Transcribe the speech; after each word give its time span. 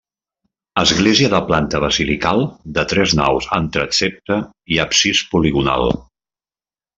Església 0.83 1.27
de 1.33 1.41
planta 1.49 1.81
basilical 1.83 2.41
de 2.77 2.85
tres 2.93 3.13
naus 3.19 3.51
amb 3.59 3.71
transsepte 3.77 4.39
i 4.77 4.81
absis 4.87 5.23
poligonal. 5.35 5.91